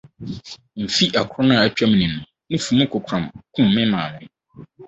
Mfe 0.83 1.05
akron 1.21 1.49
a 1.51 1.57
atwam 1.67 1.91
ni 1.99 2.07
no, 2.13 2.21
nufu 2.49 2.69
mu 2.77 2.85
kokoram 2.91 3.23
kum 3.53 3.67
me 3.73 3.83
maame. 3.91 4.23